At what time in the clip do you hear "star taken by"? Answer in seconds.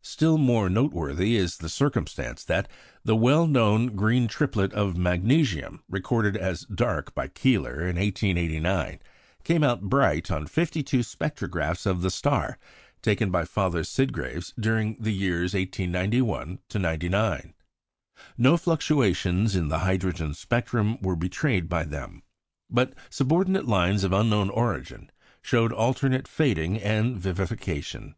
12.10-13.44